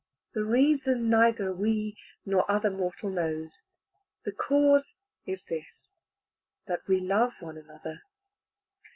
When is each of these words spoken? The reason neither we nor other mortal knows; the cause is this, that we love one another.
The 0.33 0.43
reason 0.43 1.09
neither 1.11 1.53
we 1.53 1.95
nor 2.25 2.49
other 2.49 2.71
mortal 2.71 3.11
knows; 3.11 3.61
the 4.25 4.31
cause 4.31 4.95
is 5.27 5.45
this, 5.45 5.91
that 6.65 6.81
we 6.87 6.99
love 6.99 7.33
one 7.39 7.55
another. 7.59 8.01